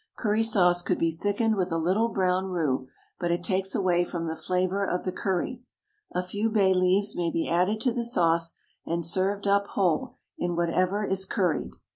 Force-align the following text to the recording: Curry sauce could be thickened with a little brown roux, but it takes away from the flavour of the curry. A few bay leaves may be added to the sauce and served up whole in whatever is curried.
Curry 0.17 0.41
sauce 0.41 0.81
could 0.81 0.97
be 0.97 1.11
thickened 1.15 1.55
with 1.57 1.71
a 1.71 1.77
little 1.77 2.07
brown 2.09 2.45
roux, 2.47 2.87
but 3.19 3.29
it 3.29 3.43
takes 3.43 3.75
away 3.75 4.03
from 4.03 4.25
the 4.25 4.35
flavour 4.35 4.83
of 4.83 5.05
the 5.05 5.11
curry. 5.11 5.61
A 6.15 6.23
few 6.23 6.49
bay 6.49 6.73
leaves 6.73 7.15
may 7.15 7.29
be 7.29 7.47
added 7.47 7.79
to 7.81 7.91
the 7.91 8.03
sauce 8.03 8.59
and 8.83 9.05
served 9.05 9.45
up 9.47 9.67
whole 9.67 10.15
in 10.39 10.55
whatever 10.55 11.05
is 11.05 11.25
curried. 11.27 11.73